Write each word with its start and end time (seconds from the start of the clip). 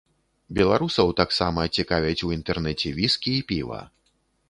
Беларусаў 0.59 1.11
таксама 1.21 1.67
цікавяць 1.81 2.25
у 2.29 2.33
інтэрнэце 2.39 2.97
віскі 3.01 3.39
і 3.39 3.47
піва. 3.53 3.81